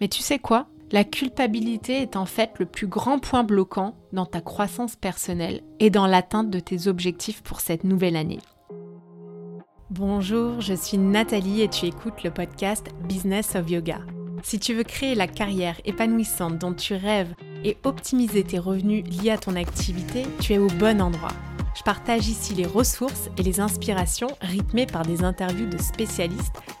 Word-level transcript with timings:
Mais 0.00 0.08
tu 0.08 0.22
sais 0.22 0.38
quoi? 0.38 0.66
La 0.90 1.04
culpabilité 1.04 2.00
est 2.00 2.16
en 2.16 2.24
fait 2.24 2.52
le 2.58 2.66
plus 2.66 2.86
grand 2.86 3.18
point 3.18 3.44
bloquant 3.44 3.96
dans 4.12 4.26
ta 4.26 4.40
croissance 4.40 4.96
personnelle 4.96 5.60
et 5.80 5.90
dans 5.90 6.06
l'atteinte 6.06 6.50
de 6.50 6.60
tes 6.60 6.86
objectifs 6.86 7.42
pour 7.42 7.60
cette 7.60 7.84
nouvelle 7.84 8.16
année. 8.16 8.38
Bonjour, 9.90 10.60
je 10.60 10.74
suis 10.74 10.98
Nathalie 10.98 11.62
et 11.62 11.68
tu 11.68 11.86
écoutes 11.86 12.22
le 12.22 12.30
podcast 12.30 12.86
Business 13.08 13.54
of 13.54 13.68
Yoga. 13.68 13.98
Si 14.44 14.58
tu 14.58 14.72
veux 14.72 14.84
créer 14.84 15.14
la 15.14 15.26
carrière 15.26 15.80
épanouissante 15.84 16.58
dont 16.58 16.72
tu 16.72 16.94
rêves 16.94 17.34
et 17.64 17.76
optimiser 17.82 18.44
tes 18.44 18.58
revenus 18.58 19.04
liés 19.04 19.30
à 19.30 19.38
ton 19.38 19.56
activité, 19.56 20.22
tu 20.40 20.54
es 20.54 20.58
au 20.58 20.68
bon 20.68 21.02
endroit. 21.02 21.32
Je 21.76 21.82
partage 21.82 22.28
ici 22.28 22.54
les 22.54 22.66
ressources 22.66 23.30
et 23.36 23.42
les 23.42 23.60
inspirations 23.60 24.30
rythmées 24.40 24.86
par 24.86 25.04
des 25.04 25.22
interviews 25.22 25.68
de 25.68 25.78
spécialistes 25.78 26.56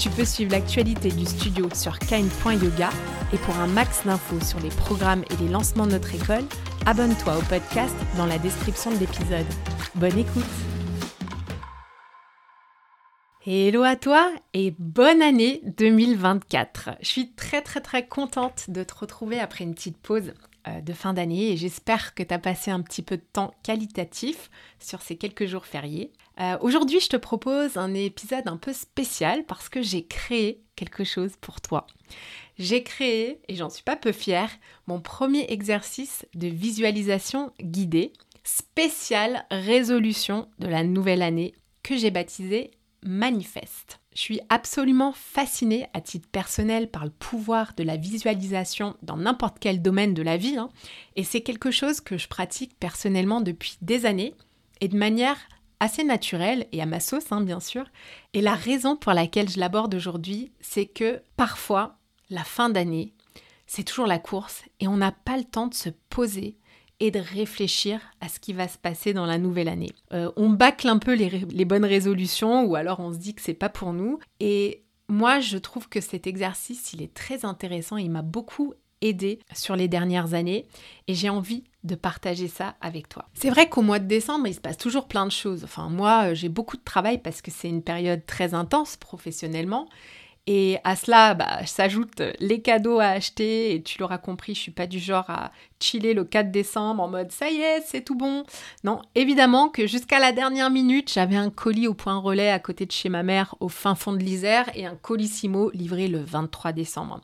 Tu 0.00 0.08
peux 0.08 0.24
suivre 0.24 0.52
l'actualité 0.52 1.10
du 1.10 1.26
studio 1.26 1.68
sur 1.74 1.98
kine.yoga 1.98 2.88
et 3.34 3.36
pour 3.36 3.54
un 3.56 3.66
max 3.66 4.06
d'infos 4.06 4.40
sur 4.40 4.58
les 4.60 4.70
programmes 4.70 5.24
et 5.28 5.36
les 5.36 5.48
lancements 5.50 5.86
de 5.86 5.92
notre 5.92 6.14
école, 6.14 6.44
abonne-toi 6.86 7.36
au 7.36 7.42
podcast 7.42 7.94
dans 8.16 8.24
la 8.24 8.38
description 8.38 8.90
de 8.92 8.96
l'épisode. 8.96 9.44
Bonne 9.96 10.16
écoute. 10.16 10.42
Hello 13.44 13.82
à 13.82 13.96
toi 13.96 14.32
et 14.54 14.74
bonne 14.78 15.20
année 15.20 15.60
2024 15.76 16.92
Je 17.02 17.06
suis 17.06 17.32
très 17.32 17.60
très 17.60 17.82
très 17.82 18.06
contente 18.06 18.70
de 18.70 18.82
te 18.82 18.94
retrouver 18.94 19.38
après 19.38 19.64
une 19.64 19.74
petite 19.74 19.98
pause 19.98 20.32
de 20.66 20.92
fin 20.92 21.14
d'année 21.14 21.52
et 21.52 21.56
j'espère 21.56 22.14
que 22.14 22.22
tu 22.22 22.34
as 22.34 22.38
passé 22.38 22.70
un 22.70 22.80
petit 22.80 23.02
peu 23.02 23.16
de 23.16 23.24
temps 23.32 23.54
qualitatif 23.62 24.50
sur 24.78 25.02
ces 25.02 25.16
quelques 25.16 25.46
jours 25.46 25.66
fériés. 25.66 26.12
Euh, 26.40 26.56
aujourd'hui, 26.62 27.00
je 27.00 27.08
te 27.08 27.16
propose 27.16 27.76
un 27.76 27.92
épisode 27.92 28.48
un 28.48 28.56
peu 28.56 28.72
spécial 28.72 29.44
parce 29.44 29.68
que 29.68 29.82
j'ai 29.82 30.06
créé 30.06 30.62
quelque 30.74 31.04
chose 31.04 31.32
pour 31.40 31.60
toi. 31.60 31.86
J'ai 32.58 32.82
créé, 32.82 33.40
et 33.48 33.56
j'en 33.56 33.68
suis 33.68 33.82
pas 33.82 33.96
peu 33.96 34.12
fière, 34.12 34.50
mon 34.86 35.00
premier 35.00 35.50
exercice 35.50 36.26
de 36.34 36.48
visualisation 36.48 37.52
guidée 37.60 38.12
spécial 38.44 39.44
résolution 39.50 40.48
de 40.58 40.66
la 40.66 40.82
nouvelle 40.82 41.22
année 41.22 41.54
que 41.82 41.96
j'ai 41.96 42.10
baptisé 42.10 42.70
Manifeste. 43.02 44.00
Je 44.14 44.20
suis 44.20 44.40
absolument 44.48 45.12
fascinée 45.12 45.86
à 45.94 46.00
titre 46.00 46.28
personnel 46.28 46.90
par 46.90 47.04
le 47.04 47.10
pouvoir 47.10 47.74
de 47.76 47.84
la 47.84 47.96
visualisation 47.96 48.96
dans 49.02 49.16
n'importe 49.16 49.58
quel 49.60 49.82
domaine 49.82 50.14
de 50.14 50.22
la 50.22 50.36
vie. 50.36 50.56
Hein. 50.56 50.70
et 51.14 51.22
c'est 51.22 51.42
quelque 51.42 51.70
chose 51.70 52.00
que 52.00 52.18
je 52.18 52.26
pratique 52.26 52.76
personnellement 52.78 53.40
depuis 53.40 53.76
des 53.82 54.06
années 54.06 54.34
et 54.80 54.88
de 54.88 54.96
manière 54.96 55.38
assez 55.78 56.04
naturelle 56.04 56.66
et 56.72 56.82
à 56.82 56.86
ma 56.86 57.00
sauce, 57.00 57.30
hein, 57.30 57.40
bien 57.40 57.60
sûr. 57.60 57.84
Et 58.34 58.40
la 58.40 58.54
raison 58.54 58.96
pour 58.96 59.12
laquelle 59.12 59.48
je 59.48 59.58
l'aborde 59.58 59.94
aujourd'hui, 59.94 60.52
c'est 60.60 60.86
que 60.86 61.22
parfois, 61.36 61.98
la 62.28 62.44
fin 62.44 62.68
d'année, 62.68 63.14
c'est 63.66 63.84
toujours 63.84 64.06
la 64.06 64.18
course 64.18 64.62
et 64.80 64.88
on 64.88 64.96
n'a 64.96 65.12
pas 65.12 65.36
le 65.36 65.44
temps 65.44 65.68
de 65.68 65.74
se 65.74 65.90
poser 66.10 66.56
et 67.00 67.10
de 67.10 67.18
réfléchir 67.18 68.00
à 68.20 68.28
ce 68.28 68.38
qui 68.38 68.52
va 68.52 68.68
se 68.68 68.78
passer 68.78 69.12
dans 69.12 69.26
la 69.26 69.38
nouvelle 69.38 69.68
année. 69.68 69.90
Euh, 70.12 70.30
on 70.36 70.50
bâcle 70.50 70.86
un 70.86 70.98
peu 70.98 71.14
les, 71.14 71.64
bonnes 71.64 71.84
résolutions 71.84 72.64
ou 72.64 72.76
alors 72.76 73.00
on 73.00 73.12
se 73.12 73.18
dit 73.18 73.34
que 73.34 73.42
c'est 73.42 73.54
pas 73.54 73.70
pour 73.70 73.92
nous. 73.92 74.18
Et 74.38 74.84
moi, 75.08 75.40
je 75.40 75.58
trouve 75.58 75.88
que 75.88 76.00
cet 76.00 76.26
exercice, 76.26 76.92
il 76.92 77.02
est 77.02 77.12
très 77.12 77.44
intéressant. 77.44 77.96
Il 77.96 78.10
m'a 78.10 78.22
beaucoup 78.22 78.74
aidé 79.00 79.40
sur 79.54 79.76
les 79.76 79.88
dernières 79.88 80.34
années 80.34 80.66
et 81.08 81.14
j'ai 81.14 81.30
envie 81.30 81.64
de 81.84 81.94
partager 81.94 82.48
ça 82.48 82.76
avec 82.82 83.08
toi. 83.08 83.26
C'est 83.32 83.48
vrai 83.48 83.70
qu'au 83.70 83.80
mois 83.80 83.98
de 83.98 84.06
décembre, 84.06 84.46
il 84.46 84.54
se 84.54 84.60
passe 84.60 84.76
toujours 84.76 85.08
plein 85.08 85.24
de 85.24 85.32
choses. 85.32 85.64
Enfin, 85.64 85.88
moi, 85.88 86.34
j'ai 86.34 86.50
beaucoup 86.50 86.76
de 86.76 86.84
travail 86.84 87.16
parce 87.16 87.40
que 87.40 87.50
c'est 87.50 87.70
une 87.70 87.82
période 87.82 88.26
très 88.26 88.52
intense 88.52 88.98
professionnellement 88.98 89.88
et 90.52 90.78
à 90.82 90.96
cela 90.96 91.34
bah, 91.34 91.64
s'ajoutent 91.64 92.24
les 92.40 92.60
cadeaux 92.60 92.98
à 92.98 93.06
acheter. 93.06 93.72
Et 93.72 93.82
tu 93.84 94.00
l'auras 94.00 94.18
compris, 94.18 94.56
je 94.56 94.60
suis 94.60 94.72
pas 94.72 94.88
du 94.88 94.98
genre 94.98 95.30
à 95.30 95.52
chiller 95.78 96.12
le 96.12 96.24
4 96.24 96.50
décembre 96.50 97.04
en 97.04 97.08
mode 97.08 97.30
ça 97.30 97.48
y 97.50 97.60
est, 97.60 97.82
c'est 97.86 98.02
tout 98.02 98.16
bon. 98.16 98.42
Non, 98.82 99.00
évidemment 99.14 99.68
que 99.68 99.86
jusqu'à 99.86 100.18
la 100.18 100.32
dernière 100.32 100.68
minute, 100.68 101.12
j'avais 101.12 101.36
un 101.36 101.50
colis 101.50 101.86
au 101.86 101.94
point 101.94 102.18
relais 102.18 102.50
à 102.50 102.58
côté 102.58 102.84
de 102.84 102.90
chez 102.90 103.08
ma 103.08 103.22
mère 103.22 103.54
au 103.60 103.68
fin 103.68 103.94
fond 103.94 104.12
de 104.12 104.18
l'Isère 104.18 104.68
et 104.74 104.86
un 104.86 104.96
colissimo 104.96 105.70
livré 105.70 106.08
le 106.08 106.18
23 106.18 106.72
décembre. 106.72 107.20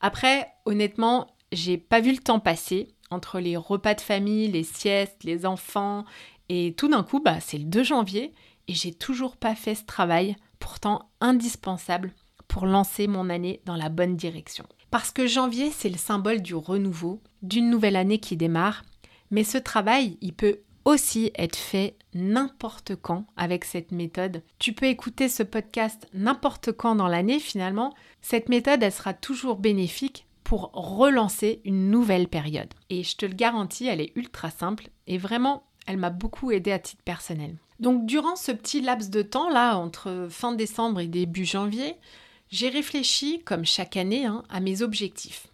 Après, 0.00 0.48
honnêtement, 0.64 1.26
j'ai 1.52 1.76
pas 1.76 2.00
vu 2.00 2.12
le 2.12 2.18
temps 2.18 2.40
passer 2.40 2.88
entre 3.10 3.40
les 3.40 3.58
repas 3.58 3.92
de 3.92 4.00
famille, 4.00 4.48
les 4.48 4.64
siestes, 4.64 5.22
les 5.22 5.44
enfants. 5.44 6.06
Et 6.48 6.72
tout 6.78 6.88
d'un 6.88 7.02
coup, 7.02 7.20
bah, 7.20 7.40
c'est 7.40 7.58
le 7.58 7.64
2 7.64 7.82
janvier 7.82 8.32
et 8.68 8.72
j'ai 8.72 8.94
toujours 8.94 9.36
pas 9.36 9.54
fait 9.54 9.74
ce 9.74 9.84
travail, 9.84 10.34
pourtant 10.58 11.10
indispensable 11.20 12.14
pour 12.48 12.66
lancer 12.66 13.06
mon 13.06 13.30
année 13.30 13.60
dans 13.64 13.76
la 13.76 13.88
bonne 13.88 14.16
direction. 14.16 14.64
Parce 14.90 15.10
que 15.10 15.26
janvier, 15.26 15.70
c'est 15.70 15.88
le 15.88 15.98
symbole 15.98 16.40
du 16.40 16.54
renouveau, 16.54 17.20
d'une 17.42 17.70
nouvelle 17.70 17.96
année 17.96 18.18
qui 18.18 18.36
démarre, 18.36 18.82
mais 19.30 19.44
ce 19.44 19.58
travail, 19.58 20.16
il 20.20 20.32
peut 20.32 20.60
aussi 20.84 21.32
être 21.34 21.56
fait 21.56 21.96
n'importe 22.12 22.94
quand 22.96 23.26
avec 23.36 23.64
cette 23.64 23.90
méthode. 23.90 24.42
Tu 24.58 24.72
peux 24.72 24.86
écouter 24.86 25.28
ce 25.28 25.42
podcast 25.42 26.06
n'importe 26.12 26.72
quand 26.72 26.94
dans 26.94 27.08
l'année 27.08 27.40
finalement. 27.40 27.94
Cette 28.20 28.48
méthode, 28.48 28.82
elle 28.82 28.92
sera 28.92 29.14
toujours 29.14 29.56
bénéfique 29.56 30.26
pour 30.44 30.70
relancer 30.72 31.62
une 31.64 31.90
nouvelle 31.90 32.28
période. 32.28 32.72
Et 32.90 33.02
je 33.02 33.16
te 33.16 33.26
le 33.26 33.34
garantis, 33.34 33.86
elle 33.86 34.00
est 34.00 34.12
ultra 34.14 34.50
simple 34.50 34.88
et 35.06 35.18
vraiment, 35.18 35.64
elle 35.86 35.96
m'a 35.96 36.10
beaucoup 36.10 36.52
aidé 36.52 36.70
à 36.70 36.78
titre 36.78 37.02
personnel. 37.02 37.56
Donc 37.80 38.06
durant 38.06 38.36
ce 38.36 38.52
petit 38.52 38.80
laps 38.80 39.10
de 39.10 39.22
temps 39.22 39.48
là, 39.48 39.76
entre 39.76 40.28
fin 40.30 40.52
décembre 40.52 41.00
et 41.00 41.08
début 41.08 41.44
janvier, 41.44 41.96
j'ai 42.54 42.68
réfléchi, 42.68 43.42
comme 43.44 43.64
chaque 43.64 43.96
année, 43.96 44.26
hein, 44.26 44.44
à 44.48 44.60
mes 44.60 44.82
objectifs. 44.82 45.48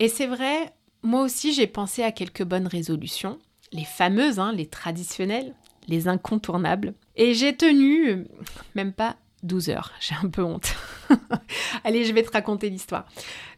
Et 0.00 0.08
c'est 0.08 0.26
vrai, 0.26 0.70
moi 1.02 1.22
aussi 1.22 1.54
j'ai 1.54 1.66
pensé 1.66 2.02
à 2.02 2.12
quelques 2.12 2.42
bonnes 2.42 2.66
résolutions, 2.66 3.38
les 3.72 3.86
fameuses, 3.86 4.38
hein, 4.38 4.52
les 4.52 4.66
traditionnelles, 4.66 5.54
les 5.88 6.08
incontournables. 6.08 6.92
Et 7.16 7.32
j'ai 7.32 7.56
tenu, 7.56 8.26
même 8.74 8.92
pas 8.92 9.16
12 9.44 9.70
heures, 9.70 9.92
j'ai 10.00 10.14
un 10.22 10.28
peu 10.28 10.42
honte. 10.42 10.74
Allez, 11.84 12.04
je 12.04 12.12
vais 12.12 12.22
te 12.22 12.32
raconter 12.32 12.68
l'histoire. 12.68 13.06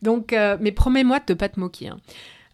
Donc, 0.02 0.32
euh, 0.32 0.56
mais 0.60 0.70
promets-moi 0.70 1.18
de 1.18 1.32
ne 1.32 1.36
pas 1.36 1.48
te 1.48 1.58
moquer. 1.58 1.88
Hein. 1.88 1.98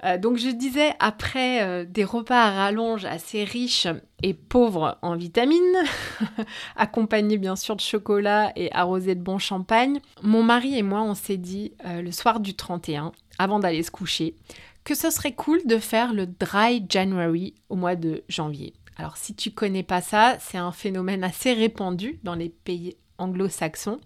Euh, 0.04 0.18
donc 0.18 0.36
je 0.36 0.48
disais, 0.48 0.92
après 1.00 1.62
euh, 1.62 1.84
des 1.84 2.04
repas 2.04 2.42
à 2.42 2.50
rallonge 2.50 3.04
assez 3.04 3.44
riches 3.44 3.88
et 4.22 4.34
pauvres 4.34 4.98
en 5.02 5.16
vitamines, 5.16 5.60
accompagnés 6.76 7.38
bien 7.38 7.56
sûr 7.56 7.74
de 7.76 7.80
chocolat 7.80 8.52
et 8.56 8.70
arrosés 8.72 9.14
de 9.14 9.22
bon 9.22 9.38
champagne, 9.38 10.00
mon 10.22 10.42
mari 10.42 10.76
et 10.76 10.82
moi 10.82 11.02
on 11.02 11.14
s'est 11.14 11.38
dit 11.38 11.72
euh, 11.86 12.02
le 12.02 12.12
soir 12.12 12.40
du 12.40 12.54
31, 12.54 13.12
avant 13.38 13.58
d'aller 13.58 13.82
se 13.82 13.90
coucher, 13.90 14.34
que 14.84 14.94
ce 14.94 15.10
serait 15.10 15.32
cool 15.32 15.60
de 15.64 15.78
faire 15.78 16.12
le 16.12 16.26
Dry 16.26 16.84
January 16.88 17.54
au 17.70 17.76
mois 17.76 17.96
de 17.96 18.24
janvier. 18.28 18.74
Alors 18.96 19.16
si 19.16 19.34
tu 19.34 19.50
connais 19.50 19.82
pas 19.82 20.02
ça, 20.02 20.36
c'est 20.38 20.58
un 20.58 20.72
phénomène 20.72 21.24
assez 21.24 21.52
répandu 21.52 22.20
dans 22.22 22.34
les 22.34 22.50
pays 22.50 22.96
anglo-saxons 23.18 23.98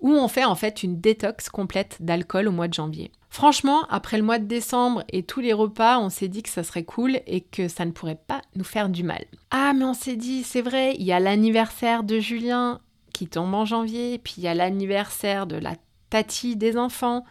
où 0.00 0.12
on 0.12 0.28
fait 0.28 0.44
en 0.44 0.54
fait 0.54 0.82
une 0.82 1.00
détox 1.00 1.48
complète 1.48 1.98
d'alcool 2.00 2.48
au 2.48 2.52
mois 2.52 2.68
de 2.68 2.74
janvier. 2.74 3.10
Franchement, 3.30 3.86
après 3.88 4.18
le 4.18 4.22
mois 4.22 4.38
de 4.38 4.44
décembre 4.44 5.04
et 5.08 5.22
tous 5.22 5.40
les 5.40 5.54
repas, 5.54 5.98
on 5.98 6.10
s'est 6.10 6.28
dit 6.28 6.42
que 6.42 6.50
ça 6.50 6.62
serait 6.62 6.84
cool 6.84 7.20
et 7.26 7.40
que 7.40 7.66
ça 7.66 7.86
ne 7.86 7.90
pourrait 7.90 8.20
pas 8.26 8.42
nous 8.56 8.64
faire 8.64 8.90
du 8.90 9.04
mal. 9.04 9.24
Ah, 9.50 9.72
mais 9.72 9.86
on 9.86 9.94
s'est 9.94 10.16
dit, 10.16 10.42
c'est 10.42 10.60
vrai, 10.60 10.94
il 10.98 11.04
y 11.04 11.12
a 11.12 11.20
l'anniversaire 11.20 12.02
de 12.02 12.18
Julien 12.18 12.80
qui 13.14 13.28
tombe 13.28 13.54
en 13.54 13.64
janvier, 13.64 14.18
puis 14.18 14.34
il 14.36 14.42
y 14.42 14.48
a 14.48 14.54
l'anniversaire 14.54 15.46
de 15.46 15.56
la 15.56 15.76
tati 16.10 16.56
des 16.56 16.76
enfants. 16.76 17.24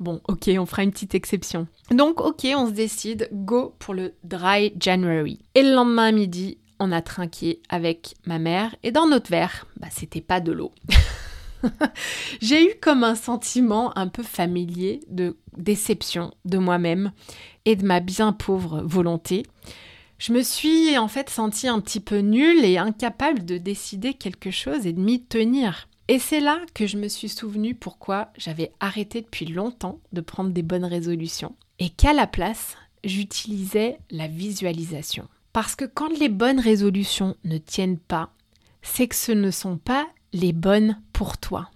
Bon, 0.00 0.20
ok, 0.26 0.50
on 0.58 0.66
fera 0.66 0.82
une 0.82 0.90
petite 0.90 1.14
exception. 1.14 1.68
Donc, 1.92 2.20
ok, 2.20 2.48
on 2.56 2.66
se 2.66 2.72
décide, 2.72 3.28
go 3.32 3.76
pour 3.78 3.94
le 3.94 4.14
Dry 4.24 4.72
January. 4.80 5.38
Et 5.54 5.62
le 5.62 5.72
lendemain 5.72 6.06
à 6.06 6.12
midi, 6.12 6.58
on 6.84 6.92
a 6.92 7.00
trinqué 7.00 7.60
avec 7.70 8.14
ma 8.26 8.38
mère 8.38 8.76
et 8.82 8.92
dans 8.92 9.06
notre 9.06 9.30
verre, 9.30 9.66
bah, 9.78 9.88
c'était 9.90 10.20
pas 10.20 10.40
de 10.40 10.52
l'eau. 10.52 10.72
J'ai 12.42 12.70
eu 12.70 12.74
comme 12.80 13.04
un 13.04 13.14
sentiment 13.14 13.96
un 13.96 14.08
peu 14.08 14.22
familier 14.22 15.00
de 15.08 15.38
déception 15.56 16.34
de 16.44 16.58
moi-même 16.58 17.12
et 17.64 17.74
de 17.74 17.86
ma 17.86 18.00
bien 18.00 18.34
pauvre 18.34 18.82
volonté. 18.84 19.44
Je 20.18 20.34
me 20.34 20.42
suis 20.42 20.98
en 20.98 21.08
fait 21.08 21.30
sentie 21.30 21.68
un 21.68 21.80
petit 21.80 22.00
peu 22.00 22.18
nulle 22.18 22.64
et 22.64 22.76
incapable 22.76 23.46
de 23.46 23.56
décider 23.56 24.12
quelque 24.12 24.50
chose 24.50 24.86
et 24.86 24.92
de 24.92 25.00
m'y 25.00 25.22
tenir. 25.22 25.88
Et 26.08 26.18
c'est 26.18 26.40
là 26.40 26.60
que 26.74 26.86
je 26.86 26.98
me 26.98 27.08
suis 27.08 27.30
souvenu 27.30 27.74
pourquoi 27.74 28.28
j'avais 28.36 28.72
arrêté 28.78 29.22
depuis 29.22 29.46
longtemps 29.46 30.00
de 30.12 30.20
prendre 30.20 30.50
des 30.50 30.62
bonnes 30.62 30.84
résolutions 30.84 31.56
et 31.78 31.88
qu'à 31.88 32.12
la 32.12 32.26
place, 32.26 32.76
j'utilisais 33.04 33.98
la 34.10 34.28
visualisation. 34.28 35.28
Parce 35.54 35.76
que 35.76 35.84
quand 35.84 36.08
les 36.18 36.28
bonnes 36.28 36.58
résolutions 36.58 37.36
ne 37.44 37.58
tiennent 37.58 38.00
pas, 38.00 38.30
c'est 38.82 39.06
que 39.06 39.14
ce 39.14 39.30
ne 39.30 39.52
sont 39.52 39.78
pas 39.78 40.08
les 40.32 40.52
bonnes 40.52 41.00
pour 41.12 41.38
toi. 41.38 41.70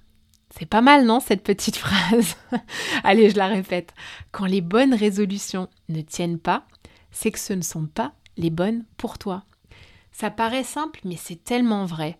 C'est 0.50 0.66
pas 0.66 0.80
mal, 0.80 1.06
non, 1.06 1.20
cette 1.20 1.44
petite 1.44 1.76
phrase? 1.84 2.36
Allez, 3.04 3.30
je 3.30 3.36
la 3.36 3.46
répète. 3.46 3.94
Quand 4.32 4.46
les 4.46 4.62
bonnes 4.62 4.94
résolutions 4.94 5.68
ne 5.88 6.00
tiennent 6.00 6.40
pas, 6.40 6.66
c'est 7.12 7.30
que 7.30 7.38
ce 7.38 7.52
ne 7.52 7.62
sont 7.62 7.86
pas 7.86 8.14
les 8.36 8.50
bonnes 8.50 8.84
pour 8.96 9.16
toi. 9.16 9.44
Ça 10.10 10.30
paraît 10.30 10.64
simple, 10.64 10.98
mais 11.04 11.16
c'est 11.16 11.44
tellement 11.44 11.84
vrai. 11.84 12.18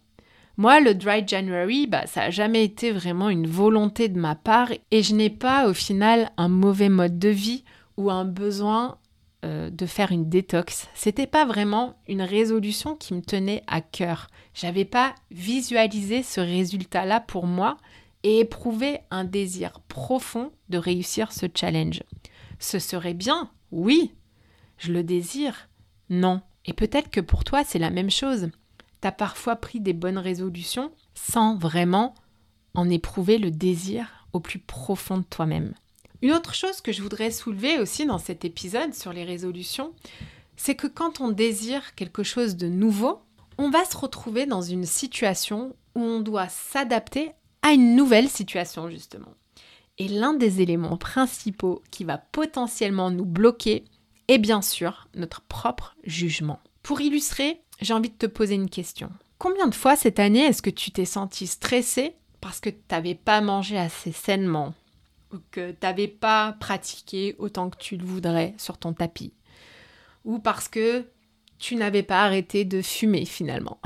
Moi, 0.59 0.79
le 0.79 0.95
Dry 0.95 1.27
January, 1.27 1.89
bah, 1.89 2.07
ça 2.07 2.21
n'a 2.21 2.31
jamais 2.31 2.63
été 2.63 2.93
vraiment 2.93 3.31
une 3.31 3.49
volonté 3.49 4.09
de 4.09 4.21
ma 4.21 4.37
part 4.37 4.71
et 4.93 5.03
je 5.03 5.13
n'ai 5.13 5.31
pas 5.31 5.69
au 5.69 5.75
final 5.75 6.31
un 6.37 6.49
mauvais 6.49 6.89
mode 6.89 7.19
de 7.19 7.31
vie 7.31 7.65
ou 7.97 8.13
un 8.13 8.25
besoin 8.25 8.99
euh, 9.45 9.71
de 9.71 9.87
faire 9.87 10.11
une 10.11 10.29
détox. 10.29 10.89
C'était 10.95 11.27
pas 11.27 11.45
vraiment 11.45 11.97
une 12.09 12.23
résolution 12.23 12.97
qui 12.97 13.15
me 13.15 13.23
tenait 13.23 13.63
à 13.67 13.81
cœur. 13.81 14.27
J'avais 14.53 14.85
pas 14.85 15.15
visualisé 15.31 16.23
ce 16.23 16.41
résultat-là 16.41 17.21
pour 17.21 17.47
moi 17.47 17.77
et 18.25 18.41
éprouvé 18.41 18.99
un 19.11 19.25
désir 19.25 19.81
profond 19.87 20.51
de 20.69 20.79
réussir 20.79 21.31
ce 21.33 21.47
challenge. 21.55 22.03
Ce 22.59 22.79
serait 22.79 23.15
bien, 23.15 23.51
oui. 23.71 24.13
Je 24.77 24.93
le 24.93 25.05
désire, 25.05 25.69
non. 26.11 26.41
Et 26.67 26.73
peut-être 26.73 27.11
que 27.11 27.21
pour 27.21 27.45
toi, 27.45 27.63
c'est 27.65 27.79
la 27.79 27.91
même 27.91 28.11
chose. 28.11 28.51
T'as 29.01 29.13
parfois 29.13 29.57
pris 29.57 29.81
des 29.81 29.93
bonnes 29.93 30.19
résolutions 30.19 30.91
sans 31.15 31.57
vraiment 31.57 32.15
en 32.75 32.91
éprouver 32.91 33.39
le 33.39 33.51
désir 33.51 34.27
au 34.33 34.41
plus 34.41 34.59
profond 34.59 35.19
de 35.19 35.23
toi-même. 35.23 35.75
Une 36.21 36.33
autre 36.33 36.55
chose 36.55 36.81
que 36.81 36.93
je 36.93 37.03
voudrais 37.03 37.31
soulever 37.31 37.79
aussi 37.79 38.05
dans 38.05 38.19
cet 38.19 38.45
épisode 38.45 38.93
sur 38.93 39.13
les 39.13 39.25
résolutions, 39.25 39.93
c'est 40.57 40.75
que 40.75 40.89
quand 40.89 41.21
on 41.21 41.29
désire 41.29 41.95
quelque 41.95 42.25
chose 42.25 42.57
de 42.57 42.69
nouveau, 42.69 43.21
on 43.57 43.71
va 43.71 43.85
se 43.85 43.97
retrouver 43.97 44.45
dans 44.45 44.63
une 44.63 44.85
situation 44.85 45.77
où 45.95 46.01
on 46.01 46.21
doit 46.21 46.49
s'adapter 46.49 47.33
à 47.63 47.73
une 47.73 47.95
nouvelle 47.95 48.29
situation 48.29 48.91
justement. 48.91 49.35
Et 49.99 50.09
l'un 50.09 50.33
des 50.33 50.61
éléments 50.61 50.97
principaux 50.97 51.83
qui 51.91 52.05
va 52.05 52.19
potentiellement 52.19 53.11
nous 53.11 53.25
bloquer 53.25 53.85
est 54.29 54.39
bien 54.39 54.63
sûr 54.63 55.09
notre 55.15 55.41
propre 55.43 55.97
jugement. 56.05 56.61
Pour 56.83 57.01
illustrer, 57.01 57.61
j'ai 57.81 57.95
envie 57.95 58.11
de 58.11 58.15
te 58.15 58.27
poser 58.27 58.55
une 58.55 58.71
question. 58.71 59.11
Combien 59.39 59.69
de 59.69 59.75
fois 59.75 59.95
cette 59.95 60.19
année 60.19 60.45
est-ce 60.45 60.63
que 60.63 60.71
tu 60.71 60.91
t'es 60.91 61.05
senti 61.05 61.47
stressé 61.47 62.15
parce 62.41 62.61
que 62.61 62.71
tu 62.71 62.77
n'avais 62.91 63.15
pas 63.15 63.41
mangé 63.41 63.79
assez 63.79 64.13
sainement? 64.13 64.75
Ou 65.33 65.37
que 65.51 65.71
tu 65.73 65.79
n'avais 65.83 66.09
pas 66.09 66.53
pratiqué 66.61 67.37
autant 67.39 67.71
que 67.71 67.79
tu 67.79 67.97
le 67.97 68.05
voudrais 68.05 68.55
sur 68.59 68.79
ton 68.79 68.93
tapis 68.93 69.33
ou 70.25 70.39
parce 70.39 70.69
que 70.69 71.07
tu 71.59 71.75
n'avais 71.75 72.03
pas 72.03 72.23
arrêté 72.23 72.65
de 72.65 72.83
fumer 72.83 73.25
finalement 73.25 73.81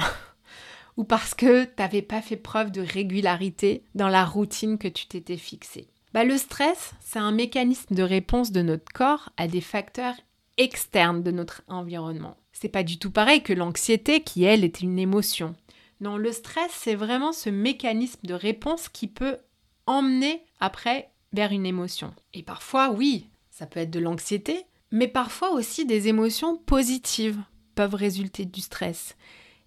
ou 0.96 1.04
parce 1.04 1.34
que 1.34 1.64
tu 1.64 1.70
n'avais 1.78 2.02
pas 2.02 2.20
fait 2.20 2.36
preuve 2.36 2.70
de 2.70 2.82
régularité 2.82 3.84
dans 3.94 4.08
la 4.08 4.24
routine 4.24 4.76
que 4.76 4.88
tu 4.88 5.06
t'étais 5.06 5.36
fixée. 5.36 5.88
Bah, 6.12 6.24
le 6.24 6.36
stress, 6.36 6.92
c'est 7.00 7.20
un 7.20 7.32
mécanisme 7.32 7.94
de 7.94 8.02
réponse 8.02 8.52
de 8.52 8.60
notre 8.60 8.92
corps 8.92 9.30
à 9.38 9.46
des 9.46 9.62
facteurs 9.62 10.16
externes 10.58 11.22
de 11.22 11.30
notre 11.30 11.62
environnement. 11.68 12.36
C'est 12.52 12.68
pas 12.68 12.82
du 12.82 12.98
tout 12.98 13.10
pareil 13.10 13.42
que 13.42 13.54
l'anxiété 13.54 14.22
qui, 14.22 14.44
elle, 14.44 14.64
est 14.64 14.82
une 14.82 14.98
émotion. 14.98 15.54
Non, 16.00 16.18
le 16.18 16.32
stress, 16.32 16.70
c'est 16.72 16.96
vraiment 16.96 17.32
ce 17.32 17.48
mécanisme 17.48 18.20
de 18.24 18.34
réponse 18.34 18.88
qui 18.90 19.06
peut 19.06 19.38
emmener 19.86 20.42
après 20.60 21.11
vers 21.32 21.52
une 21.52 21.66
émotion. 21.66 22.14
Et 22.34 22.42
parfois, 22.42 22.90
oui, 22.90 23.28
ça 23.50 23.66
peut 23.66 23.80
être 23.80 23.90
de 23.90 24.00
l'anxiété, 24.00 24.64
mais 24.90 25.08
parfois 25.08 25.52
aussi 25.52 25.86
des 25.86 26.08
émotions 26.08 26.56
positives 26.56 27.40
peuvent 27.74 27.94
résulter 27.94 28.44
du 28.44 28.60
stress. 28.60 29.16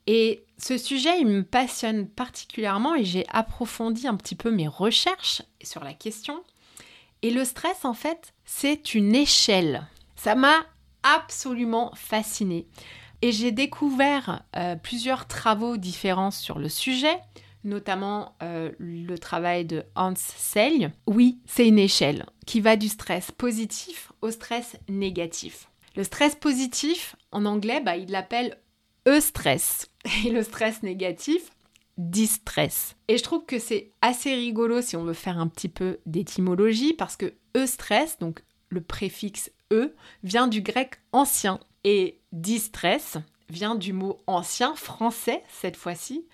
Et 0.07 0.43
ce 0.57 0.77
sujet, 0.77 1.19
il 1.19 1.27
me 1.27 1.43
passionne 1.43 2.07
particulièrement 2.07 2.95
et 2.95 3.03
j'ai 3.03 3.25
approfondi 3.29 4.07
un 4.07 4.15
petit 4.15 4.35
peu 4.35 4.51
mes 4.51 4.67
recherches 4.67 5.41
sur 5.63 5.83
la 5.83 5.93
question. 5.93 6.43
Et 7.21 7.31
le 7.31 7.43
stress, 7.43 7.85
en 7.85 7.93
fait, 7.93 8.33
c'est 8.45 8.93
une 8.93 9.15
échelle. 9.15 9.87
Ça 10.15 10.35
m'a 10.35 10.65
absolument 11.01 11.91
fascinée. 11.95 12.67
Et 13.21 13.31
j'ai 13.31 13.51
découvert 13.51 14.43
euh, 14.55 14.75
plusieurs 14.75 15.27
travaux 15.27 15.77
différents 15.77 16.31
sur 16.31 16.59
le 16.59 16.69
sujet, 16.69 17.17
notamment 17.65 18.35
euh, 18.41 18.71
le 18.79 19.17
travail 19.17 19.65
de 19.65 19.83
Hans 19.95 20.13
Selye. 20.15 20.89
Oui, 21.07 21.39
c'est 21.45 21.67
une 21.67 21.79
échelle 21.79 22.25
qui 22.45 22.61
va 22.61 22.77
du 22.77 22.87
stress 22.87 23.31
positif 23.31 24.11
au 24.21 24.31
stress 24.31 24.77
négatif. 24.87 25.69
Le 25.95 26.03
stress 26.03 26.35
positif, 26.35 27.15
en 27.31 27.45
anglais, 27.45 27.81
bah, 27.81 27.97
il 27.97 28.11
l'appelle 28.11 28.57
E-stress. 29.07 29.89
Et 30.25 30.29
le 30.29 30.43
stress 30.43 30.83
négatif, 30.83 31.49
distress. 31.97 32.95
Et 33.07 33.17
je 33.17 33.23
trouve 33.23 33.45
que 33.45 33.59
c'est 33.59 33.91
assez 34.01 34.33
rigolo 34.33 34.81
si 34.81 34.95
on 34.95 35.03
veut 35.03 35.13
faire 35.13 35.39
un 35.39 35.47
petit 35.47 35.69
peu 35.69 35.99
d'étymologie 36.05 36.93
parce 36.93 37.15
que 37.15 37.33
E-stress, 37.55 38.19
donc 38.19 38.43
le 38.69 38.81
préfixe 38.81 39.51
E, 39.71 39.95
vient 40.23 40.47
du 40.47 40.61
grec 40.61 40.99
ancien 41.11 41.59
et 41.83 42.19
distress 42.31 43.17
vient 43.49 43.75
du 43.75 43.93
mot 43.93 44.19
ancien 44.27 44.75
français 44.75 45.43
cette 45.47 45.77
fois-ci, 45.77 46.25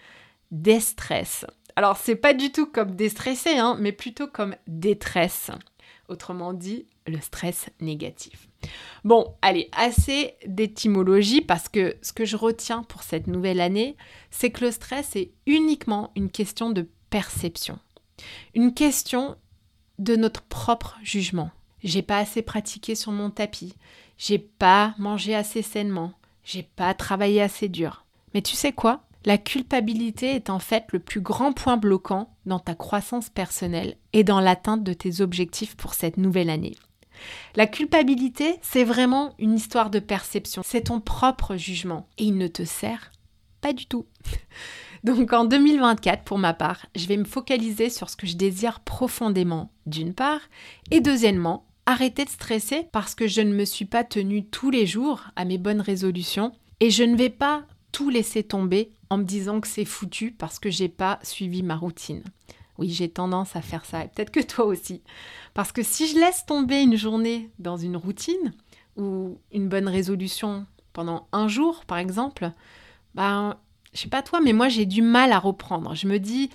déstress. 0.52 1.46
Alors 1.76 1.98
c'est 1.98 2.16
pas 2.16 2.34
du 2.34 2.52
tout 2.52 2.66
comme 2.66 2.96
déstresser, 2.96 3.58
hein, 3.58 3.78
mais 3.80 3.92
plutôt 3.92 4.28
comme 4.28 4.56
détresse. 4.68 5.52
Autrement 6.08 6.54
dit, 6.54 6.86
le 7.08 7.20
stress 7.20 7.70
négatif. 7.80 8.50
Bon, 9.04 9.34
allez, 9.42 9.70
assez 9.72 10.36
d'étymologie 10.46 11.42
parce 11.42 11.70
que 11.70 11.96
ce 12.02 12.14
que 12.14 12.26
je 12.26 12.36
retiens 12.36 12.84
pour 12.84 13.04
cette 13.04 13.28
nouvelle 13.28 13.62
année, 13.62 13.96
c'est 14.30 14.52
que 14.52 14.66
le 14.66 14.72
stress 14.72 15.16
est 15.16 15.32
uniquement 15.46 16.12
une 16.16 16.30
question 16.30 16.70
de 16.70 16.88
perception. 17.10 17.80
Une 18.54 18.74
question 18.74 19.38
de 20.00 20.16
notre 20.16 20.44
propre 20.44 20.98
jugement. 21.02 21.52
J'ai 21.84 22.02
pas 22.02 22.18
assez 22.18 22.42
pratiqué 22.42 22.94
sur 22.94 23.12
mon 23.12 23.30
tapis. 23.32 23.74
J'ai 24.18 24.38
pas 24.38 24.94
mangé 25.00 25.34
assez 25.34 25.62
sainement. 25.62 26.14
J'ai 26.44 26.64
pas 26.64 26.94
travaillé 26.94 27.42
assez 27.42 27.70
dur. 27.70 28.06
Mais 28.34 28.42
tu 28.42 28.56
sais 28.56 28.72
quoi? 28.72 29.04
La 29.26 29.38
culpabilité 29.38 30.36
est 30.36 30.50
en 30.50 30.60
fait 30.60 30.86
le 30.92 31.00
plus 31.00 31.22
grand 31.22 31.54
point 31.54 31.78
bloquant 31.78 32.34
dans 32.46 32.60
ta 32.60 32.74
croissance 32.74 33.30
personnelle 33.30 33.96
et 34.14 34.24
dans 34.24 34.40
l'atteinte 34.40 34.84
de 34.84 34.94
tes 34.94 35.22
objectifs 35.22 35.76
pour 35.76 35.94
cette 35.94 36.18
nouvelle 36.18 36.50
année. 36.50 36.76
La 37.56 37.68
culpabilité, 37.68 38.56
c'est 38.64 38.84
vraiment 38.84 39.36
une 39.38 39.54
histoire 39.54 39.92
de 39.92 40.00
perception. 40.00 40.64
C'est 40.66 40.86
ton 40.86 41.00
propre 41.00 41.56
jugement 41.56 42.08
et 42.18 42.26
il 42.26 42.38
ne 42.38 42.48
te 42.48 42.66
sert 42.66 43.12
pas 43.62 43.74
du 43.74 43.86
tout. 43.86 44.08
Donc 45.04 45.34
en 45.34 45.46
2024, 45.46 46.24
pour 46.24 46.40
ma 46.40 46.54
part, 46.54 46.88
je 46.96 47.08
vais 47.08 47.18
me 47.18 47.26
focaliser 47.26 47.90
sur 47.90 48.10
ce 48.10 48.16
que 48.16 48.28
je 48.28 48.36
désire 48.36 48.80
profondément, 48.80 49.72
d'une 49.86 50.14
part, 50.14 50.42
et 50.90 51.00
deuxièmement, 51.00 51.66
arrêter 51.86 52.26
de 52.26 52.30
stresser 52.30 52.88
parce 52.92 53.16
que 53.16 53.28
je 53.28 53.42
ne 53.42 53.54
me 53.54 53.66
suis 53.66 53.86
pas 53.86 54.04
tenue 54.04 54.46
tous 54.46 54.70
les 54.70 54.86
jours 54.86 55.26
à 55.36 55.46
mes 55.46 55.58
bonnes 55.58 55.82
résolutions 55.82 56.52
et 56.80 56.90
je 56.90 57.04
ne 57.04 57.16
vais 57.16 57.30
pas 57.30 57.66
tout 57.92 58.10
laisser 58.10 58.44
tomber 58.44 58.92
en 59.10 59.18
me 59.18 59.24
disant 59.24 59.60
que 59.60 59.68
c'est 59.68 59.86
foutu 59.86 60.32
parce 60.32 60.60
que 60.60 60.70
j'ai 60.70 60.90
pas 60.90 61.20
suivi 61.24 61.64
ma 61.64 61.76
routine. 61.76 62.24
Oui, 62.78 62.90
j'ai 62.90 63.10
tendance 63.10 63.56
à 63.56 63.62
faire 63.62 63.86
ça, 63.86 64.04
et 64.04 64.08
peut-être 64.08 64.32
que 64.32 64.40
toi 64.40 64.66
aussi. 64.66 65.04
Parce 65.54 65.72
que 65.72 65.84
si 65.84 66.08
je 66.08 66.18
laisse 66.18 66.46
tomber 66.46 66.82
une 66.82 66.96
journée 66.96 67.52
dans 67.60 67.78
une 67.78 67.98
routine 67.98 68.54
ou 68.98 69.38
une 69.52 69.68
bonne 69.68 69.88
résolution 69.88 70.66
pendant 70.94 71.28
un 71.32 71.48
jour, 71.48 71.86
par 71.86 71.98
exemple, 71.98 72.52
ben, 73.14 73.58
je 73.94 74.00
sais 74.00 74.10
pas 74.10 74.24
toi, 74.24 74.40
mais 74.42 74.54
moi 74.54 74.70
j'ai 74.70 74.86
du 74.86 75.02
mal 75.02 75.32
à 75.32 75.40
reprendre. 75.40 75.96
Je 75.96 76.08
me 76.08 76.18
dis 76.18 76.50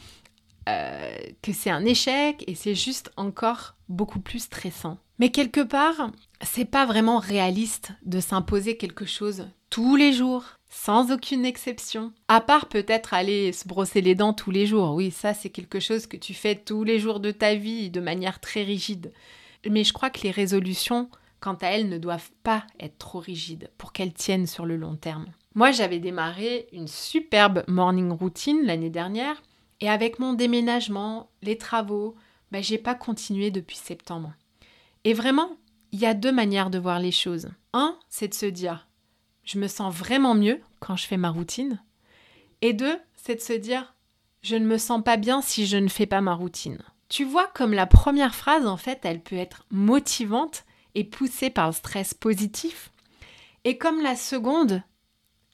euh, 0.69 1.17
que 1.43 1.53
c'est 1.53 1.71
un 1.71 1.85
échec 1.85 2.43
et 2.47 2.55
c'est 2.55 2.75
juste 2.75 3.13
encore 3.17 3.77
beaucoup 3.89 4.21
plus 4.21 4.41
stressant. 4.41 4.99
Mais 5.19 5.31
quelque 5.31 5.63
part, 5.63 6.11
c'est 6.43 6.65
pas 6.65 6.87
vraiment 6.87 7.19
réaliste 7.19 7.93
de 8.05 8.21
s'imposer 8.21 8.77
quelque 8.77 9.07
chose 9.07 9.47
tous 9.71 9.97
les 9.97 10.13
jours, 10.13 10.45
sans 10.69 11.13
aucune 11.13 11.45
exception. 11.45 12.13
À 12.29 12.41
part 12.41 12.69
peut-être 12.69 13.15
aller 13.15 13.53
se 13.53 13.67
brosser 13.67 14.01
les 14.01 14.15
dents 14.15 14.33
tous 14.33 14.51
les 14.51 14.67
jours. 14.67 14.95
Oui, 14.95 15.11
ça 15.11 15.35
c'est 15.35 15.51
quelque 15.51 15.81
chose 15.81 16.07
que 16.07 16.17
tu 16.17 16.35
fais 16.35 16.57
tous 16.57 16.85
les 16.85 16.99
jours 16.99 17.21
de 17.21 17.31
ta 17.31 17.55
vie 17.55 17.91
de 17.91 18.01
manière 18.01 18.41
très 18.41 18.63
rigide. 18.63 19.13
Mais 19.69 19.85
je 19.85 19.93
crois 19.93 20.11
que 20.11 20.23
les 20.23 20.31
résolutions, 20.31 21.09
quant 21.41 21.55
à 21.55 21.69
elles, 21.69 21.89
ne 21.89 21.99
doivent 21.99 22.31
pas 22.43 22.65
être 22.81 22.99
trop 22.99 23.19
rigides 23.19 23.71
pour 23.79 23.93
qu'elles 23.93 24.13
tiennent 24.13 24.47
sur 24.47 24.67
le 24.67 24.77
long 24.77 24.97
terme. 24.97 25.27
Moi, 25.55 25.71
j'avais 25.71 25.99
démarré 25.99 26.67
une 26.73 26.89
superbe 26.89 27.65
morning 27.67 28.11
routine 28.11 28.65
l'année 28.65 28.91
dernière 28.91 29.43
et 29.81 29.89
avec 29.89 30.19
mon 30.19 30.35
déménagement, 30.35 31.31
les 31.43 31.59
travaux, 31.59 32.15
ben, 32.53 32.63
j'ai 32.63 32.79
pas 32.79 32.95
continué 32.95 33.51
depuis 33.51 33.77
septembre. 33.77 34.33
Et 35.05 35.15
vraiment, 35.15 35.57
il 35.93 36.01
y 36.01 36.07
a 36.07 36.15
deux 36.15 36.33
manières 36.33 36.71
de 36.71 36.79
voir 36.79 36.99
les 36.99 37.13
choses. 37.13 37.49
Un, 37.73 37.97
c'est 38.09 38.29
de 38.29 38.35
se 38.35 38.47
dire, 38.47 38.87
je 39.47 39.59
me 39.59 39.69
sens 39.69 39.95
vraiment 39.95 40.35
mieux 40.35 40.61
quand 40.81 40.97
je 40.97 41.07
fais 41.07 41.17
ma 41.17 41.31
routine. 41.31 41.83
Et 42.61 42.75
deux, 42.75 42.99
c'est 43.17 43.37
de 43.37 43.41
se 43.41 43.55
dire, 43.55 43.95
je 44.43 44.57
ne 44.57 44.67
me 44.67 44.77
sens 44.77 45.03
pas 45.03 45.17
bien 45.17 45.41
si 45.41 45.67
je 45.67 45.79
ne 45.79 45.89
fais 45.89 46.07
pas 46.07 46.21
ma 46.21 46.35
routine. 46.35 46.79
Tu 47.09 47.25
vois 47.25 47.47
comme 47.55 47.73
la 47.73 47.87
première 47.87 48.35
phrase, 48.35 48.67
en 48.67 48.77
fait, 48.77 49.01
elle 49.05 49.23
peut 49.23 49.37
être 49.37 49.65
motivante 49.71 50.65
et 50.95 51.05
poussée 51.05 51.51
par 51.51 51.69
le 51.69 51.73
stress 51.73 52.15
positif, 52.15 52.91
et 53.65 53.79
comme 53.79 54.03
la 54.03 54.17
seconde 54.17 54.83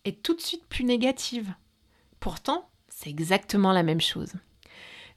est 0.05 0.23
tout 0.23 0.35
de 0.35 0.41
suite 0.41 0.67
plus 0.67 0.85
négative. 0.85 1.55
Pourtant, 2.21 2.69
c'est 2.89 3.11
exactement 3.11 3.73
la 3.73 3.83
même 3.83 4.01
chose. 4.01 4.33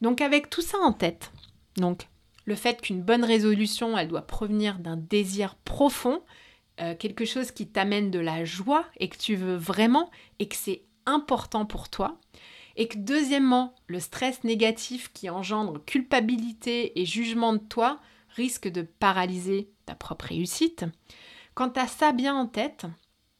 Donc 0.01 0.21
avec 0.21 0.49
tout 0.49 0.61
ça 0.61 0.77
en 0.79 0.91
tête, 0.91 1.31
donc 1.77 2.09
le 2.45 2.55
fait 2.55 2.81
qu'une 2.81 3.01
bonne 3.01 3.23
résolution, 3.23 3.97
elle 3.97 4.07
doit 4.07 4.27
provenir 4.27 4.79
d'un 4.79 4.97
désir 4.97 5.55
profond, 5.55 6.21
euh, 6.81 6.95
quelque 6.95 7.25
chose 7.25 7.51
qui 7.51 7.67
t'amène 7.67 8.11
de 8.11 8.19
la 8.19 8.43
joie 8.43 8.85
et 8.97 9.09
que 9.09 9.17
tu 9.17 9.35
veux 9.35 9.55
vraiment 9.55 10.11
et 10.39 10.47
que 10.47 10.55
c'est 10.55 10.83
important 11.05 11.65
pour 11.65 11.89
toi. 11.89 12.19
Et 12.75 12.87
que 12.87 12.97
deuxièmement, 12.97 13.73
le 13.87 13.99
stress 13.99 14.43
négatif 14.43 15.11
qui 15.13 15.29
engendre 15.29 15.83
culpabilité 15.85 16.99
et 16.99 17.05
jugement 17.05 17.53
de 17.53 17.59
toi 17.59 17.99
risque 18.29 18.67
de 18.67 18.81
paralyser 18.81 19.69
ta 19.85 19.95
propre 19.95 20.25
réussite. 20.25 20.85
Quand 21.53 21.69
tu 21.69 21.79
as 21.79 21.87
ça 21.87 22.11
bien 22.11 22.35
en 22.35 22.47
tête, 22.47 22.85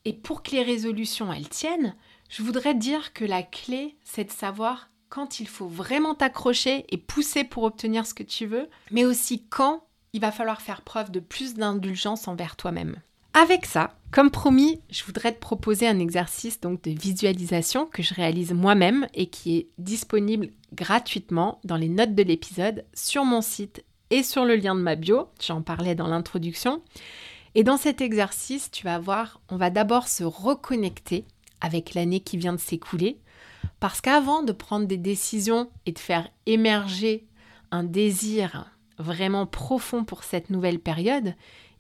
et 0.06 0.14
pour 0.14 0.42
que 0.42 0.52
les 0.52 0.64
résolutions 0.64 1.34
elles 1.34 1.50
tiennent, 1.50 1.96
je 2.30 2.44
voudrais 2.44 2.76
dire 2.76 3.12
que 3.12 3.26
la 3.26 3.44
clé, 3.44 3.98
c'est 4.04 4.24
de 4.24 4.32
savoir 4.32 4.90
quand 5.10 5.40
il 5.40 5.48
faut 5.48 5.68
vraiment 5.68 6.16
t'accrocher 6.16 6.86
et 6.90 6.98
pousser 6.98 7.44
pour 7.44 7.64
obtenir 7.64 8.06
ce 8.06 8.14
que 8.14 8.24
tu 8.24 8.46
veux, 8.46 8.70
mais 8.92 9.06
aussi 9.06 9.46
quand 9.48 9.86
il 10.14 10.22
va 10.22 10.32
falloir 10.32 10.62
faire 10.62 10.82
preuve 10.82 11.12
de 11.12 11.20
plus 11.20 11.56
d'indulgence 11.56 12.28
envers 12.28 12.56
toi-même. 12.56 13.02
Avec 13.38 13.66
ça, 13.66 13.94
comme 14.12 14.32
promis, 14.32 14.80
je 14.90 15.04
voudrais 15.04 15.34
te 15.34 15.42
proposer 15.42 15.90
un 15.90 16.00
exercice 16.00 16.62
donc 16.62 16.82
de 16.84 16.92
visualisation 16.92 17.86
que 17.86 18.02
je 18.02 18.14
réalise 18.14 18.54
moi-même 18.54 19.08
et 19.14 19.26
qui 19.26 19.58
est 19.58 19.68
disponible 19.78 20.52
gratuitement 20.72 21.60
dans 21.66 21.76
les 21.76 21.90
notes 21.90 22.16
de 22.16 22.24
l'épisode 22.24 22.86
sur 22.94 23.26
mon 23.26 23.42
site 23.42 23.84
et 24.10 24.24
sur 24.24 24.46
le 24.46 24.56
lien 24.56 24.74
de 24.74 24.80
ma 24.80 24.96
bio. 24.96 25.28
J'en 25.46 25.62
parlais 25.62 25.96
dans 25.96 26.08
l'introduction. 26.08 26.82
Et 27.56 27.66
dans 27.66 27.76
cet 27.76 28.00
exercice, 28.00 28.72
tu 28.72 28.86
vas 28.86 29.00
voir, 29.00 29.42
on 29.50 29.58
va 29.58 29.70
d'abord 29.70 30.08
se 30.08 30.24
reconnecter 30.24 31.26
avec 31.60 31.94
l'année 31.94 32.22
qui 32.22 32.38
vient 32.38 32.54
de 32.54 32.58
s'écouler. 32.58 33.20
Parce 33.82 34.00
qu'avant 34.00 34.44
de 34.44 34.54
prendre 34.54 34.88
des 34.88 34.96
décisions 34.96 35.70
et 35.86 35.92
de 35.92 36.00
faire 36.00 36.30
émerger 36.46 37.26
un 37.72 37.84
désir 37.84 38.72
vraiment 38.98 39.46
profond 39.46 40.06
pour 40.06 40.24
cette 40.24 40.50
nouvelle 40.50 40.80
période, 40.80 41.36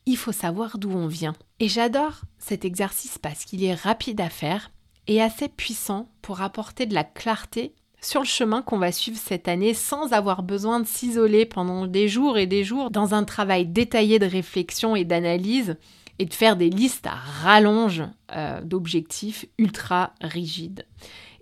il 0.05 0.17
faut 0.17 0.31
savoir 0.31 0.77
d'où 0.77 0.91
on 0.91 1.07
vient. 1.07 1.33
Et 1.59 1.69
j'adore 1.69 2.21
cet 2.38 2.65
exercice 2.65 3.17
parce 3.17 3.45
qu'il 3.45 3.63
est 3.63 3.74
rapide 3.74 4.19
à 4.19 4.29
faire 4.29 4.71
et 5.07 5.21
assez 5.21 5.47
puissant 5.47 6.09
pour 6.21 6.41
apporter 6.41 6.85
de 6.85 6.93
la 6.93 7.03
clarté 7.03 7.74
sur 8.01 8.19
le 8.19 8.27
chemin 8.27 8.62
qu'on 8.62 8.77
va 8.77 8.91
suivre 8.91 9.17
cette 9.17 9.47
année 9.47 9.74
sans 9.74 10.12
avoir 10.12 10.43
besoin 10.43 10.79
de 10.79 10.85
s'isoler 10.85 11.45
pendant 11.45 11.88
des 11.88 12.07
jours 12.07 12.38
et 12.38 12.45
des 12.45 12.63
jours 12.63 12.91
dans 12.91 13.13
un 13.13 13.24
travail 13.24 13.65
détaillé 13.65 14.19
de 14.19 14.25
réflexion 14.25 14.95
et 14.95 15.05
d'analyse 15.05 15.77
et 16.19 16.25
de 16.25 16.33
faire 16.33 16.55
des 16.55 16.69
listes 16.69 17.07
à 17.07 17.15
rallonge 17.15 18.03
euh, 18.33 18.62
d'objectifs 18.62 19.45
ultra 19.57 20.13
rigides. 20.21 20.85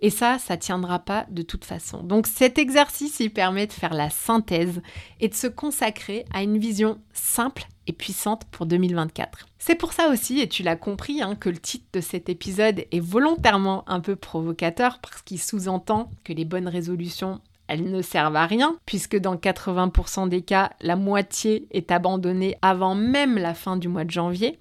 Et 0.00 0.10
ça, 0.10 0.38
ça 0.38 0.56
tiendra 0.56 1.00
pas 1.00 1.26
de 1.30 1.42
toute 1.42 1.64
façon. 1.64 2.02
Donc 2.02 2.26
cet 2.26 2.58
exercice, 2.58 3.20
il 3.20 3.32
permet 3.32 3.66
de 3.66 3.72
faire 3.72 3.94
la 3.94 4.10
synthèse 4.10 4.80
et 5.20 5.28
de 5.28 5.34
se 5.34 5.46
consacrer 5.46 6.24
à 6.32 6.42
une 6.42 6.58
vision 6.58 6.98
simple 7.12 7.66
et 7.86 7.92
puissante 7.92 8.44
pour 8.50 8.66
2024. 8.66 9.46
C'est 9.58 9.74
pour 9.74 9.92
ça 9.92 10.08
aussi, 10.08 10.40
et 10.40 10.48
tu 10.48 10.62
l'as 10.62 10.76
compris, 10.76 11.22
hein, 11.22 11.34
que 11.34 11.48
le 11.48 11.58
titre 11.58 11.86
de 11.92 12.00
cet 12.00 12.28
épisode 12.28 12.84
est 12.90 13.00
volontairement 13.00 13.84
un 13.88 14.00
peu 14.00 14.16
provocateur 14.16 14.98
parce 15.00 15.22
qu'il 15.22 15.40
sous-entend 15.40 16.10
que 16.22 16.32
les 16.32 16.44
bonnes 16.44 16.68
résolutions 16.68 17.40
elles 17.66 17.90
ne 17.90 18.02
servent 18.02 18.36
à 18.36 18.46
rien, 18.46 18.76
puisque 18.84 19.16
dans 19.16 19.36
80% 19.36 20.28
des 20.28 20.42
cas, 20.42 20.70
la 20.80 20.96
moitié 20.96 21.66
est 21.70 21.90
abandonnée 21.90 22.56
avant 22.60 22.94
même 22.94 23.38
la 23.38 23.54
fin 23.54 23.76
du 23.76 23.88
mois 23.88 24.04
de 24.04 24.10
janvier. 24.10 24.58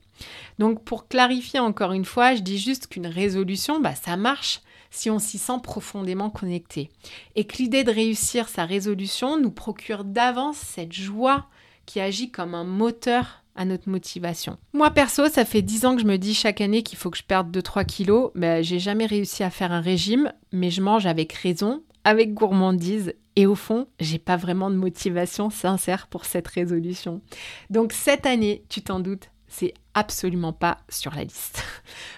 Donc 0.60 0.84
pour 0.84 1.08
clarifier 1.08 1.60
encore 1.60 1.92
une 1.92 2.06
fois, 2.06 2.36
je 2.36 2.42
dis 2.42 2.58
juste 2.58 2.88
qu'une 2.88 3.08
résolution, 3.08 3.82
bah, 3.82 3.96
ça 3.96 4.16
marche 4.16 4.62
si 4.90 5.10
on 5.10 5.20
s'y 5.20 5.40
sent 5.40 5.60
profondément 5.64 6.30
connecté. 6.30 6.92
Et 7.36 7.46
que 7.46 7.58
l'idée 7.58 7.84
de 7.84 7.92
réussir 7.92 8.48
sa 8.48 8.64
résolution 8.64 9.40
nous 9.40 9.52
procure 9.52 10.04
d'avance 10.04 10.58
cette 10.58 10.94
joie 10.94 11.48
qui 11.86 12.00
agit 12.00 12.32
comme 12.32 12.56
un 12.56 12.64
moteur 12.64 13.44
à 13.56 13.66
notre 13.66 13.90
motivation. 13.90 14.58
Moi 14.74 14.90
perso, 14.92 15.28
ça 15.30 15.46
fait 15.46 15.62
10 15.62 15.86
ans 15.86 15.96
que 15.96 16.02
je 16.02 16.08
me 16.08 16.18
dis 16.18 16.34
chaque 16.34 16.62
année 16.62 16.84
qu'il 16.84 16.98
faut 16.98 17.10
que 17.10 17.18
je 17.18 17.24
perde 17.24 17.56
2-3 17.56 17.86
kilos. 17.86 18.32
Mais 18.36 18.64
j'ai 18.64 18.80
jamais 18.80 19.06
réussi 19.06 19.44
à 19.44 19.50
faire 19.50 19.72
un 19.72 19.82
régime, 19.82 20.32
mais 20.52 20.72
je 20.72 20.82
mange 20.82 21.06
avec 21.06 21.34
raison, 21.34 21.84
avec 22.04 22.34
gourmandise 22.34 23.14
et 23.36 23.46
au 23.48 23.56
fond, 23.56 23.88
j'ai 24.00 24.20
pas 24.20 24.38
vraiment 24.38 24.70
de 24.70 24.76
motivation 24.76 25.50
sincère 25.50 26.08
pour 26.08 26.26
cette 26.26 26.48
résolution. 26.48 27.22
Donc 27.70 27.94
cette 27.94 28.26
année, 28.26 28.64
tu 28.70 28.82
t'en 28.82 29.00
doutes, 29.00 29.30
c'est 29.48 29.74
absolument 29.94 30.54
pas 30.54 30.80
sur 30.90 31.14
la 31.14 31.24
liste. 31.24 31.64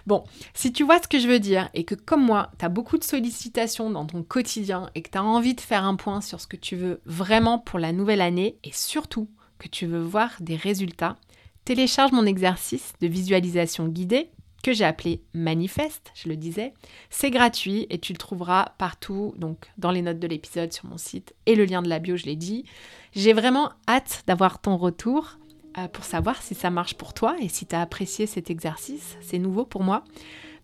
Bon, 0.08 0.24
si 0.54 0.72
tu 0.72 0.84
vois 0.84 1.02
ce 1.02 1.08
que 1.08 1.18
je 1.18 1.28
veux 1.28 1.40
dire 1.40 1.70
et 1.74 1.84
que 1.84 1.96
comme 1.96 2.24
moi, 2.24 2.52
tu 2.60 2.66
as 2.66 2.70
beaucoup 2.70 3.00
de 3.00 3.04
sollicitations 3.04 3.90
dans 3.90 4.06
ton 4.06 4.22
quotidien 4.22 4.92
et 4.94 5.02
que 5.02 5.10
tu 5.10 5.18
as 5.18 5.24
envie 5.24 5.56
de 5.56 5.62
faire 5.62 5.84
un 5.84 5.96
point 5.96 6.22
sur 6.22 6.40
ce 6.40 6.46
que 6.46 6.56
tu 6.56 6.76
veux 6.76 7.02
vraiment 7.06 7.58
pour 7.58 7.80
la 7.80 7.92
nouvelle 7.92 8.22
année 8.22 8.60
et 8.64 8.72
surtout 8.72 9.28
que 9.60 9.68
tu 9.68 9.86
veux 9.86 10.02
voir 10.02 10.32
des 10.40 10.56
résultats, 10.56 11.18
télécharge 11.64 12.12
mon 12.12 12.26
exercice 12.26 12.94
de 13.02 13.08
visualisation 13.08 13.88
guidée 13.88 14.30
que 14.66 14.74
j'ai 14.74 14.86
appelé 14.86 15.22
Manifeste, 15.36 16.12
je 16.16 16.28
le 16.28 16.36
disais. 16.36 16.74
C'est 17.12 17.30
gratuit 17.30 17.86
et 17.92 18.00
tu 18.00 18.14
le 18.14 18.18
trouveras 18.18 18.74
partout, 18.80 19.36
donc 19.38 19.70
dans 19.78 19.92
les 19.92 20.02
notes 20.02 20.18
de 20.18 20.28
l'épisode 20.28 20.74
sur 20.74 20.86
mon 20.86 20.98
site 20.98 21.36
et 21.46 21.54
le 21.54 21.66
lien 21.66 21.84
de 21.84 21.88
la 21.88 22.00
bio, 22.00 22.18
je 22.18 22.26
l'ai 22.26 22.36
dit. 22.36 22.66
J'ai 23.14 23.34
vraiment 23.34 23.72
hâte 23.88 24.24
d'avoir 24.26 24.60
ton 24.60 24.76
retour 24.76 25.38
euh, 25.78 25.88
pour 25.88 26.04
savoir 26.04 26.42
si 26.42 26.56
ça 26.56 26.72
marche 26.72 26.96
pour 26.96 27.14
toi 27.14 27.36
et 27.40 27.48
si 27.48 27.68
tu 27.68 27.76
as 27.76 27.82
apprécié 27.82 28.26
cet 28.26 28.50
exercice. 28.50 29.18
C'est 29.22 29.38
nouveau 29.38 29.66
pour 29.66 29.84
moi. 29.84 30.04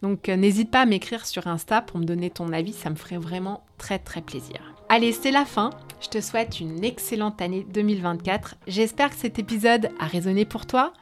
Donc 0.01 0.29
euh, 0.29 0.35
n'hésite 0.35 0.71
pas 0.71 0.81
à 0.81 0.85
m'écrire 0.87 1.27
sur 1.27 1.45
Insta 1.45 1.81
pour 1.83 1.99
me 1.99 2.05
donner 2.05 2.31
ton 2.31 2.51
avis, 2.53 2.73
ça 2.73 2.89
me 2.89 2.95
ferait 2.95 3.17
vraiment 3.17 3.63
très 3.77 3.99
très 3.99 4.21
plaisir. 4.21 4.73
Allez, 4.89 5.11
c'est 5.11 5.31
la 5.31 5.45
fin. 5.45 5.69
Je 6.01 6.09
te 6.09 6.19
souhaite 6.19 6.59
une 6.59 6.83
excellente 6.83 7.41
année 7.43 7.65
2024. 7.71 8.55
J'espère 8.65 9.11
que 9.11 9.15
cet 9.15 9.37
épisode 9.37 9.89
a 9.99 10.07
résonné 10.07 10.45
pour 10.45 10.65
toi. 10.65 10.93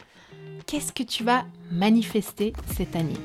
Qu'est-ce 0.68 0.92
que 0.92 1.04
tu 1.04 1.24
vas 1.24 1.46
manifester 1.72 2.52
cette 2.76 2.98
année? 2.98 3.18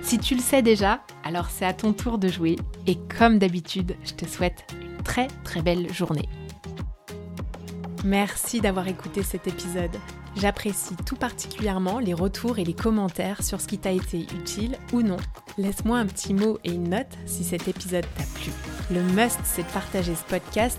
Si 0.00 0.18
tu 0.18 0.34
le 0.34 0.40
sais 0.40 0.62
déjà, 0.62 1.02
alors 1.24 1.50
c'est 1.50 1.66
à 1.66 1.74
ton 1.74 1.92
tour 1.92 2.16
de 2.16 2.28
jouer 2.28 2.56
et 2.86 2.96
comme 3.18 3.38
d'habitude, 3.38 3.94
je 4.04 4.14
te 4.14 4.26
souhaite 4.26 4.64
une 4.80 5.02
très 5.02 5.28
très 5.44 5.60
belle 5.60 5.92
journée. 5.92 6.28
Merci 8.04 8.62
d'avoir 8.62 8.88
écouté 8.88 9.22
cet 9.22 9.46
épisode. 9.46 9.96
J'apprécie 10.36 10.96
tout 11.04 11.16
particulièrement 11.16 11.98
les 11.98 12.14
retours 12.14 12.58
et 12.58 12.64
les 12.64 12.74
commentaires 12.74 13.42
sur 13.42 13.60
ce 13.60 13.66
qui 13.66 13.78
t'a 13.78 13.90
été 13.90 14.20
utile 14.20 14.78
ou 14.92 15.02
non. 15.02 15.16
Laisse-moi 15.58 15.98
un 15.98 16.06
petit 16.06 16.32
mot 16.32 16.58
et 16.64 16.72
une 16.72 16.90
note 16.90 17.18
si 17.26 17.44
cet 17.44 17.68
épisode 17.68 18.06
t'a 18.16 18.24
plu. 18.40 18.52
Le 18.90 19.02
must, 19.02 19.40
c'est 19.44 19.64
de 19.64 19.72
partager 19.72 20.14
ce 20.14 20.22
podcast 20.24 20.78